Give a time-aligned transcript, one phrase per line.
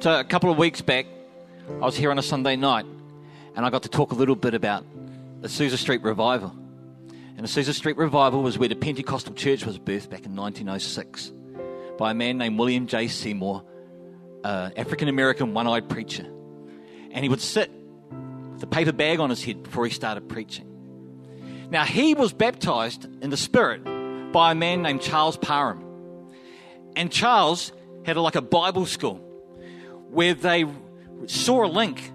[0.00, 1.06] So, a couple of weeks back,
[1.68, 2.86] I was here on a Sunday night
[3.56, 4.84] and I got to talk a little bit about
[5.42, 6.54] the Azusa Street Revival.
[7.36, 11.32] And the Azusa Street Revival was where the Pentecostal church was birthed back in 1906
[11.98, 13.08] by a man named William J.
[13.08, 13.64] Seymour,
[14.44, 16.26] an African American one eyed preacher.
[17.10, 17.68] And he would sit
[18.52, 21.68] with a paper bag on his head before he started preaching.
[21.72, 23.82] Now, he was baptized in the Spirit
[24.30, 25.82] by a man named Charles Parham.
[26.94, 27.72] And Charles
[28.04, 29.24] had a, like a Bible school
[30.10, 30.64] where they
[31.26, 32.12] saw a link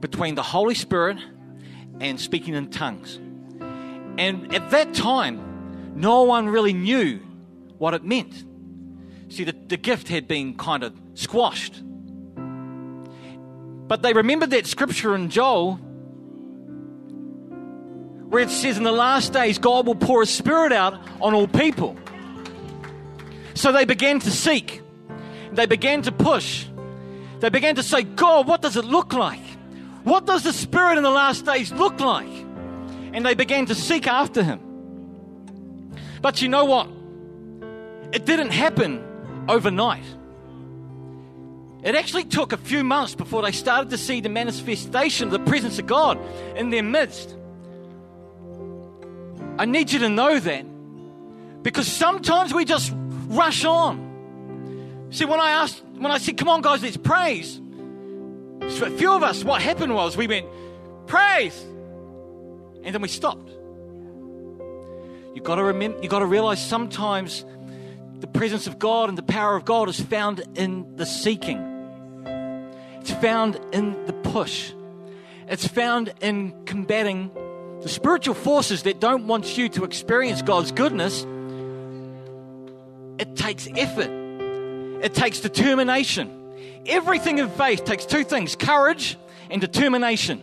[0.00, 1.18] between the Holy Spirit
[2.00, 3.18] and speaking in tongues.
[4.18, 7.20] And at that time, no one really knew
[7.78, 8.44] what it meant.
[9.28, 11.82] See, the, the gift had been kind of squashed.
[13.88, 15.80] But they remembered that scripture in Joel
[18.28, 21.48] where it says, In the last days, God will pour His Spirit out on all
[21.48, 21.96] people.
[23.54, 24.82] So they began to seek,
[25.52, 26.66] they began to push,
[27.40, 29.40] they began to say, God, what does it look like?
[30.04, 32.28] What does the Spirit in the last days look like?
[33.12, 34.60] And they began to seek after Him.
[36.20, 36.88] But you know what?
[38.12, 39.04] It didn't happen
[39.48, 40.04] overnight.
[41.82, 45.50] It actually took a few months before they started to see the manifestation of the
[45.50, 46.18] presence of God
[46.56, 47.36] in their midst.
[49.58, 50.64] I need you to know that
[51.62, 52.92] because sometimes we just
[53.28, 55.08] rush on.
[55.10, 57.60] See, when I asked, when I said, "Come on, guys, let's praise,"
[58.78, 60.46] for a few of us, what happened was we went,
[61.06, 61.58] "Praise,"
[62.82, 63.50] and then we stopped.
[65.34, 67.44] You've got to remember, you've got to realize sometimes
[68.20, 71.64] the presence of God and the power of God is found in the seeking.
[73.00, 74.72] It's found in the push.
[75.46, 77.30] It's found in combating
[77.82, 81.24] the spiritual forces that don't want you to experience God's goodness.
[83.20, 84.10] It takes effort,
[85.02, 86.34] it takes determination.
[86.86, 89.16] Everything in faith takes two things courage
[89.50, 90.42] and determination.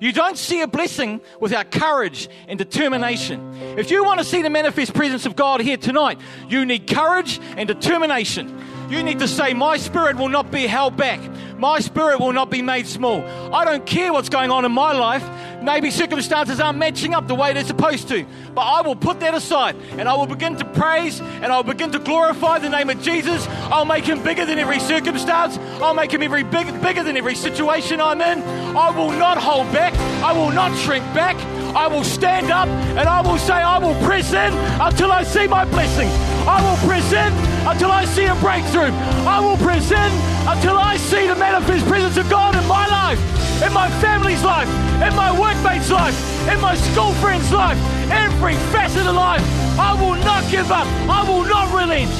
[0.00, 3.54] You don't see a blessing without courage and determination.
[3.78, 6.18] If you want to see the manifest presence of God here tonight,
[6.48, 8.58] you need courage and determination.
[8.90, 11.20] You need to say, My spirit will not be held back.
[11.56, 13.22] My spirit will not be made small.
[13.54, 15.22] I don't care what's going on in my life.
[15.62, 18.26] Maybe circumstances aren't matching up the way they're supposed to.
[18.54, 21.92] But I will put that aside and I will begin to praise and I'll begin
[21.92, 23.46] to glorify the name of Jesus.
[23.70, 25.58] I'll make him bigger than every circumstance.
[25.80, 28.42] I'll make him every big, bigger than every situation I'm in.
[28.76, 29.94] I will not hold back.
[30.22, 31.36] I will not shrink back.
[31.74, 35.46] I will stand up and I will say, I will press in until I see
[35.46, 36.08] my blessing.
[36.46, 37.32] I will press in
[37.66, 38.92] until I see a breakthrough.
[39.24, 40.12] I will press in
[40.48, 43.20] until I see the manifest presence of God in my life,
[43.62, 44.68] in my family's life,
[45.06, 47.78] in my workmates' life, in my school friends' life,
[48.10, 49.42] every facet of life.
[49.78, 50.86] I will not give up.
[51.08, 52.10] I will not relent.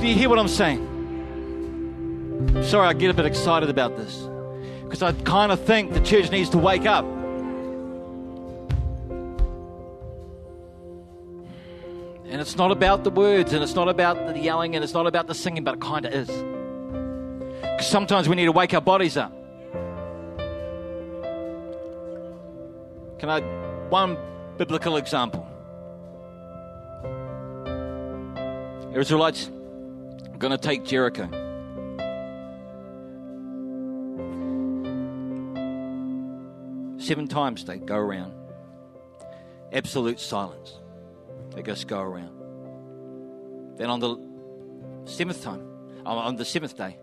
[0.00, 0.92] Do you hear what I'm saying?
[2.62, 4.28] Sorry, I get a bit excited about this
[4.84, 7.04] because I kind of think the church needs to wake up.
[12.26, 15.06] And it's not about the words, and it's not about the yelling, and it's not
[15.06, 16.53] about the singing, but it kind of is.
[17.80, 19.32] Sometimes we need to wake our bodies up.
[23.18, 23.40] Can I,
[23.88, 24.18] one
[24.56, 25.46] biblical example?
[28.94, 29.50] Israelites
[30.32, 31.28] are going to take Jericho.
[36.98, 38.32] Seven times they go around.
[39.72, 40.80] Absolute silence.
[41.54, 43.76] They just go around.
[43.76, 44.16] Then on the
[45.04, 45.66] seventh time,
[46.06, 46.98] on the seventh day,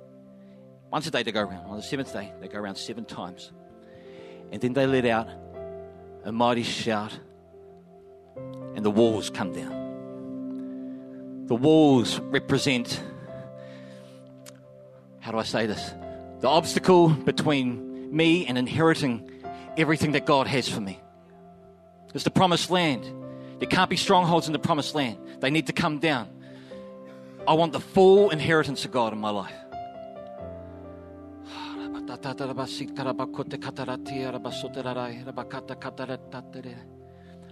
[0.92, 1.66] once a day they go around.
[1.68, 3.52] On the seventh day, they go around seven times.
[4.52, 5.30] And then they let out
[6.26, 7.18] a mighty shout,
[8.76, 11.46] and the walls come down.
[11.48, 13.02] The walls represent,
[15.20, 15.94] how do I say this?
[16.42, 19.32] The obstacle between me and inheriting
[19.78, 21.00] everything that God has for me.
[22.14, 23.10] It's the promised land.
[23.60, 25.18] There can't be strongholds in the promised land.
[25.40, 26.28] They need to come down.
[27.48, 29.56] I want the full inheritance of God in my life.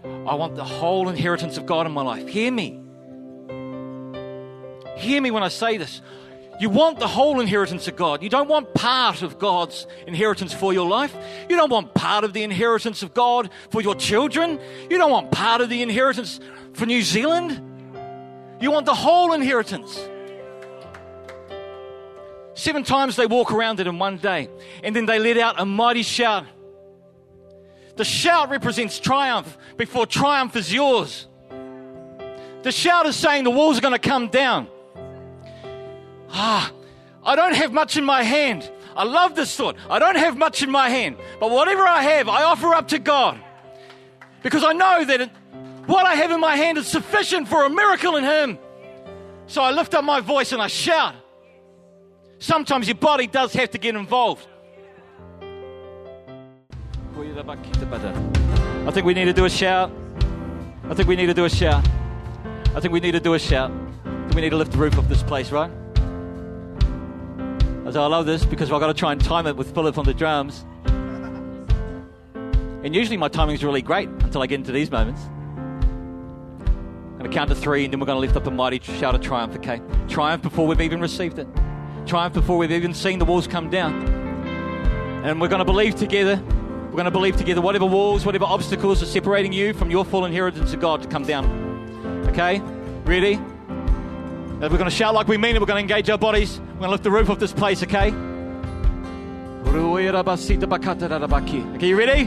[0.04, 2.28] I want the whole inheritance of God in my life.
[2.28, 2.80] Hear me.
[4.98, 6.02] Hear me when I say this.
[6.60, 8.22] You want the whole inheritance of God.
[8.22, 11.16] You don't want part of God's inheritance for your life.
[11.50, 14.60] You don't want part of the inheritance of God for your children.
[14.90, 16.42] You don't want part of the inheritance
[16.74, 17.62] for New Zealand.
[18.60, 19.98] You want the whole inheritance.
[22.60, 24.50] Seven times they walk around it in one day,
[24.84, 26.46] and then they let out a mighty shout.
[27.96, 31.26] The shout represents triumph before triumph is yours.
[32.64, 34.68] The shout is saying the walls are going to come down.
[36.32, 36.70] Ah,
[37.24, 38.70] I don't have much in my hand.
[38.94, 39.78] I love this thought.
[39.90, 43.00] I don't have much in my hand, but whatever I have, I offer up to
[43.00, 43.40] God.
[44.44, 45.30] Because I know that it,
[45.86, 48.60] what I have in my hand is sufficient for a miracle in Him.
[49.48, 51.16] So I lift up my voice and I shout.
[52.40, 54.48] Sometimes your body does have to get involved.
[58.88, 59.92] I think we need to do a shout.
[60.86, 61.86] I think we need to do a shout.
[62.74, 63.72] I think we need to do a shout.
[64.34, 65.70] we need to lift the roof off this place, right?
[67.86, 70.06] As I love this because I've got to try and time it with Philip on
[70.06, 70.66] the drums.
[72.84, 75.22] And usually my timing is really great until I get into these moments.
[76.62, 78.80] I'm going to count to three and then we're going to lift up a mighty
[78.80, 79.82] shout of triumph, okay?
[80.08, 81.48] Triumph before we've even received it.
[82.06, 84.08] Triumph before we've even seen the walls come down.
[85.24, 86.42] And we're going to believe together.
[86.86, 90.26] We're going to believe together whatever walls, whatever obstacles are separating you from your full
[90.26, 92.26] inheritance of God to come down.
[92.30, 92.60] Okay?
[93.04, 93.40] Ready?
[94.60, 95.60] We're going to shout like we mean it.
[95.60, 96.60] We're going to engage our bodies.
[96.60, 98.12] We're going to lift the roof of this place, okay?
[101.76, 102.26] Okay, you ready?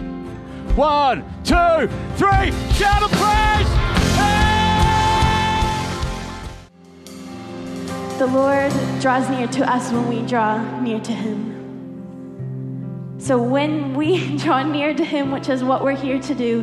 [0.76, 2.52] One, two, three.
[2.74, 3.81] Shout of praise!
[8.22, 13.16] The Lord draws near to us when we draw near to Him.
[13.18, 16.62] So when we draw near to Him, which is what we're here to do,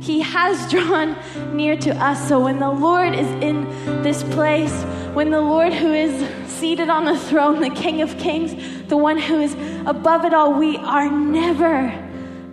[0.00, 1.16] he has drawn
[1.56, 2.26] near to us.
[2.26, 3.66] So when the Lord is in
[4.02, 4.82] this place,
[5.14, 8.56] when the Lord who is seated on the throne, the King of Kings,
[8.88, 9.54] the one who is
[9.86, 11.94] above it all, we are never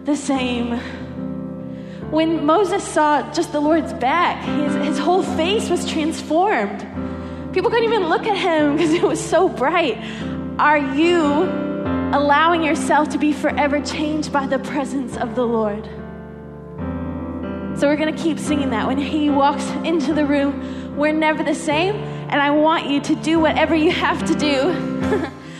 [0.04, 0.78] the same.
[2.12, 6.88] When Moses saw just the Lord's back, his, his whole face was transformed.
[7.54, 9.98] People couldn't even look at him because it was so bright.
[10.60, 11.44] Are you
[12.14, 15.86] allowing yourself to be forever changed by the presence of the Lord?
[17.78, 18.88] So we're going to keep singing that.
[18.88, 21.96] When He walks into the room, we're never the same.
[21.96, 24.74] And I want you to do whatever you have to do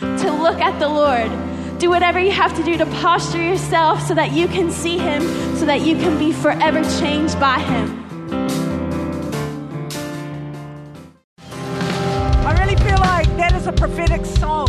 [0.00, 1.30] to look at the Lord.
[1.78, 5.22] Do whatever you have to do to posture yourself so that you can see Him,
[5.56, 8.03] so that you can be forever changed by Him.
[13.66, 14.68] A prophetic song.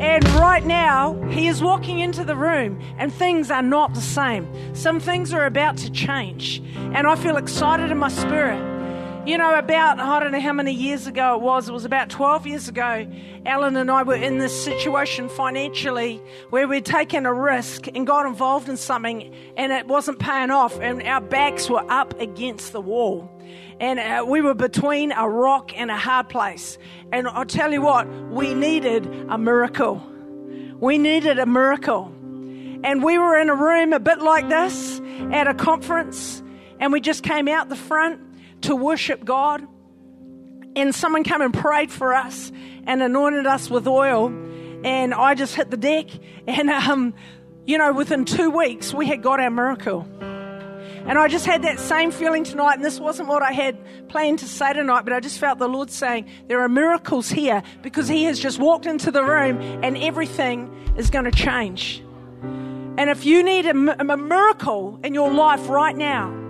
[0.00, 4.46] And right now, he is walking into the room, and things are not the same.
[4.74, 6.62] Some things are about to change.
[6.76, 8.75] And I feel excited in my spirit.
[9.26, 12.10] You know, about, I don't know how many years ago it was, it was about
[12.10, 13.04] 12 years ago,
[13.44, 18.26] Alan and I were in this situation financially where we'd taken a risk and got
[18.26, 22.80] involved in something and it wasn't paying off, and our backs were up against the
[22.80, 23.28] wall.
[23.80, 26.78] And uh, we were between a rock and a hard place.
[27.10, 30.06] And I'll tell you what, we needed a miracle.
[30.78, 32.12] We needed a miracle.
[32.84, 35.00] And we were in a room a bit like this
[35.32, 36.44] at a conference,
[36.78, 38.20] and we just came out the front
[38.66, 39.66] to worship God.
[40.74, 42.52] And someone came and prayed for us
[42.86, 44.26] and anointed us with oil.
[44.84, 46.06] And I just hit the deck.
[46.46, 47.14] And, um,
[47.64, 50.06] you know, within two weeks, we had got our miracle.
[51.06, 53.78] And I just had that same feeling tonight, and this wasn't what I had
[54.08, 57.62] planned to say tonight, but I just felt the Lord saying, There are miracles here
[57.82, 62.02] because He has just walked into the room and everything is going to change.
[62.98, 66.45] And if you need a, a miracle in your life right now,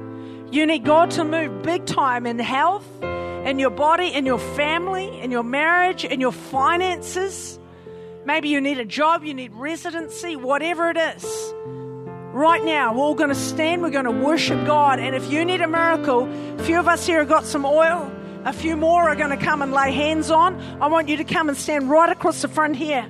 [0.50, 5.20] you need God to move big time in health, in your body, in your family,
[5.20, 7.58] in your marriage, in your finances.
[8.24, 11.54] Maybe you need a job, you need residency, whatever it is.
[12.32, 14.98] Right now, we're all going to stand, we're going to worship God.
[14.98, 18.12] And if you need a miracle, a few of us here have got some oil,
[18.44, 20.60] a few more are going to come and lay hands on.
[20.80, 23.08] I want you to come and stand right across the front here.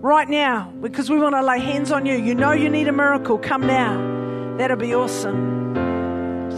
[0.00, 2.16] Right now, because we want to lay hands on you.
[2.16, 3.38] You know you need a miracle.
[3.38, 4.56] Come now.
[4.56, 5.91] That'll be awesome.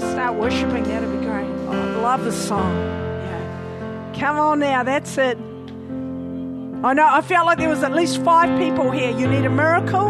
[0.01, 0.85] Just start worshiping.
[0.85, 1.47] That'll be great.
[1.47, 2.75] Oh, I love this song.
[2.75, 4.13] Yeah.
[4.19, 4.83] Come on now.
[4.83, 5.39] That's it.
[5.39, 7.07] I know.
[7.09, 9.11] I felt like there was at least five people here.
[9.11, 10.09] You need a miracle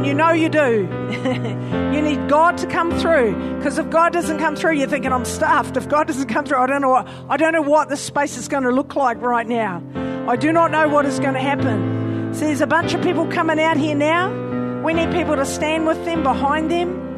[0.00, 0.88] and you know you do.
[1.92, 3.56] you need God to come through.
[3.58, 5.76] Because if God doesn't come through, you're thinking, I'm stuffed.
[5.76, 8.38] If God doesn't come through, I don't know what I don't know what this space
[8.38, 9.82] is going to look like right now.
[10.26, 12.32] I do not know what is going to happen.
[12.34, 14.82] So there's a bunch of people coming out here now.
[14.82, 17.09] We need people to stand with them, behind them.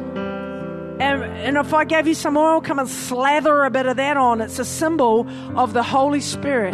[0.99, 4.17] And, and if I gave you some oil, come and slather a bit of that
[4.17, 4.41] on.
[4.41, 6.73] It's a symbol of the Holy Spirit.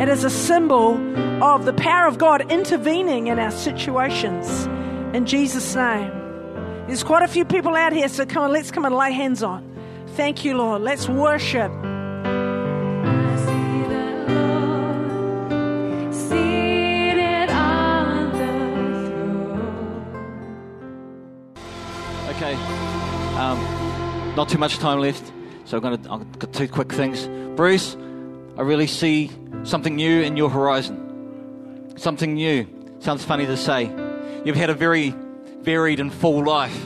[0.00, 0.94] It is a symbol
[1.42, 4.66] of the power of God intervening in our situations.
[5.14, 6.10] In Jesus' name.
[6.86, 9.42] There's quite a few people out here, so come on, let's come and lay hands
[9.42, 9.68] on.
[10.14, 10.82] Thank you, Lord.
[10.82, 11.70] Let's worship.
[24.42, 25.32] Not too much time left.
[25.66, 27.28] So I'm going to, I've got two quick things.
[27.54, 27.96] Bruce,
[28.56, 29.30] I really see
[29.62, 31.94] something new in your horizon.
[31.96, 32.66] Something new.
[32.98, 33.84] Sounds funny to say.
[34.44, 35.14] You've had a very
[35.60, 36.76] varied and full life.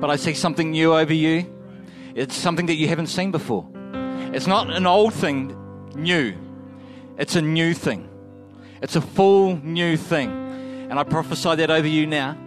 [0.00, 1.44] But I see something new over you.
[2.14, 3.68] It's something that you haven't seen before.
[4.32, 5.54] It's not an old thing
[5.94, 6.34] new,
[7.18, 8.08] it's a new thing.
[8.80, 10.30] It's a full new thing.
[10.88, 12.38] And I prophesy that over you now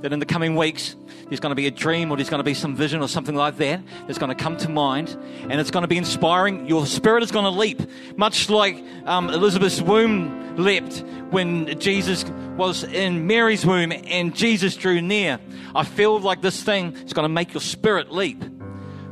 [0.00, 0.96] that in the coming weeks,
[1.32, 3.34] there's going to be a dream or there's going to be some vision or something
[3.34, 5.16] like that that's going to come to mind
[5.48, 6.66] and it's going to be inspiring.
[6.66, 7.80] Your spirit is going to leap,
[8.18, 10.98] much like um, Elizabeth's womb leapt
[11.30, 12.26] when Jesus
[12.58, 15.40] was in Mary's womb and Jesus drew near.
[15.74, 18.44] I feel like this thing is going to make your spirit leap.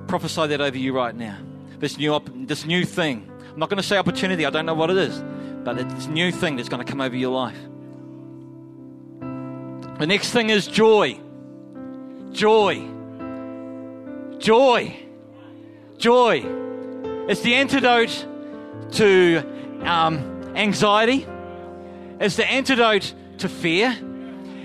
[0.06, 1.38] Prophesy that over you right now.
[1.78, 3.32] This new, op- this new thing.
[3.50, 5.18] I'm not going to say opportunity, I don't know what it is,
[5.64, 7.56] but it's a new thing that's going to come over your life.
[9.98, 11.18] The next thing is joy.
[12.32, 12.86] Joy.
[14.38, 14.96] Joy.
[15.98, 16.44] Joy.
[17.28, 18.26] It's the antidote
[18.92, 19.42] to
[19.82, 21.26] um, anxiety.
[22.18, 23.96] It's the antidote to fear.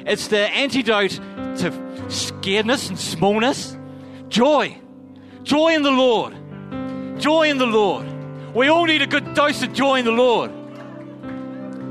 [0.05, 1.72] It's the antidote to
[2.07, 3.77] scaredness and smallness.
[4.29, 4.79] Joy.
[5.43, 6.34] Joy in the Lord.
[7.19, 8.07] Joy in the Lord.
[8.53, 10.51] We all need a good dose of joy in the Lord.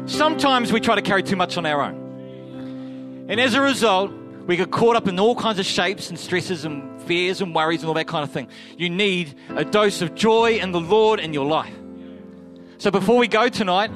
[0.07, 3.27] Sometimes we try to carry too much on our own.
[3.29, 4.13] And as a result,
[4.47, 7.81] we get caught up in all kinds of shapes and stresses and fears and worries
[7.81, 8.49] and all that kind of thing.
[8.77, 11.75] You need a dose of joy in the Lord in your life.
[12.79, 13.91] So before we go tonight,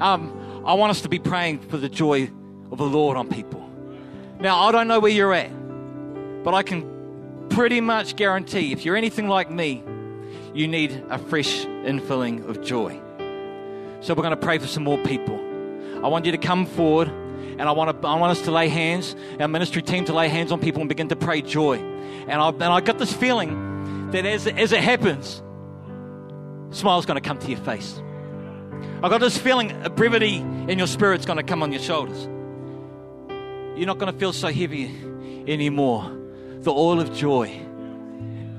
[0.00, 2.30] um, I want us to be praying for the joy
[2.70, 3.66] of the Lord on people.
[4.40, 5.50] Now, I don't know where you're at,
[6.44, 9.82] but I can pretty much guarantee if you're anything like me,
[10.52, 13.00] you need a fresh infilling of joy.
[14.00, 15.40] So we're going to pray for some more people.
[16.04, 17.10] I want you to come forward
[17.58, 20.28] and I want, to, I want us to lay hands, our ministry team to lay
[20.28, 21.78] hands on people and begin to pray joy.
[21.78, 25.42] And I, and I got this feeling that as, as it happens,
[26.70, 28.00] smile's going to come to your face.
[29.02, 32.24] I got this feeling a brevity in your spirit's going to come on your shoulders.
[33.76, 34.86] You're not going to feel so heavy
[35.46, 36.10] anymore.
[36.60, 37.60] The oil of joy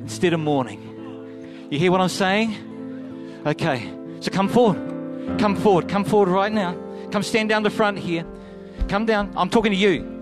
[0.02, 1.68] instead of mourning.
[1.72, 3.44] You hear what I'm saying?
[3.46, 5.40] Okay, so come forward.
[5.40, 5.90] Come forward.
[5.90, 6.78] Come forward right now.
[7.12, 8.26] Come stand down the front here.
[8.88, 9.34] Come down.
[9.36, 10.16] I'm talking to you.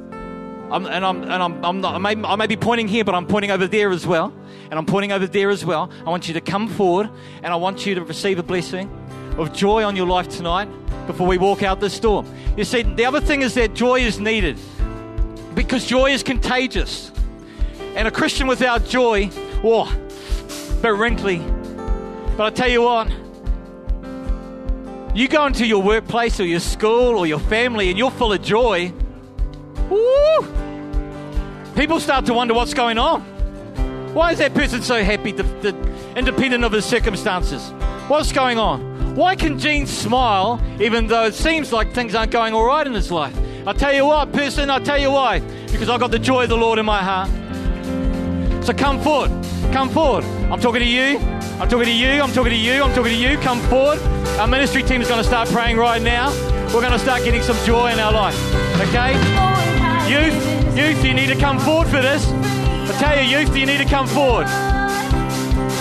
[0.71, 3.13] I'm, and I'm, and I'm, I'm not, I may, I may be pointing here, but
[3.13, 4.33] I'm pointing over there as well.
[4.71, 5.91] And I'm pointing over there as well.
[6.05, 7.09] I want you to come forward
[7.43, 8.89] and I want you to receive a blessing
[9.37, 10.67] of joy on your life tonight
[11.05, 12.25] before we walk out this door.
[12.57, 14.57] You see, the other thing is that joy is needed
[15.53, 17.11] because joy is contagious.
[17.95, 19.29] And a Christian without joy,
[19.63, 19.95] oh,
[20.81, 21.37] bit wrinkly.
[22.35, 23.11] But I tell you what,
[25.13, 28.41] you go into your workplace or your school or your family and you're full of
[28.41, 28.91] joy,
[29.89, 30.47] woo,
[31.75, 33.21] people start to wonder what's going on.
[34.13, 37.71] Why is that person so happy, the, the, independent of his circumstances?
[38.07, 39.15] What's going on?
[39.15, 42.93] Why can Jene smile even though it seems like things aren't going all right in
[42.93, 43.35] his life?
[43.65, 45.39] I tell you what, person, I tell you why.
[45.71, 47.29] Because I've got the joy of the Lord in my heart.
[48.65, 49.31] So come forward.
[49.71, 50.23] Come forward.
[50.51, 51.32] I'm talking to you.
[51.59, 52.21] I'm talking to you.
[52.21, 52.83] I'm talking to you.
[52.83, 53.37] I'm talking to you.
[53.37, 53.99] Come forward.
[54.39, 56.31] Our ministry team is going to start praying right now.
[56.73, 58.37] We're going to start getting some joy in our life.
[58.81, 59.13] Okay?
[60.09, 62.27] Youth, youth, you need to come forward for this.
[62.29, 64.47] I tell you, youth, you need to come forward.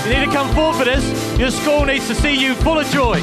[0.05, 1.39] You need to come forward for this.
[1.39, 3.21] Your school needs to see you full of joy.